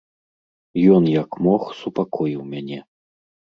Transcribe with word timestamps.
Ён, 0.95 1.03
як 1.11 1.29
мог, 1.49 1.69
супакоіў 1.83 2.41
мяне. 2.57 2.83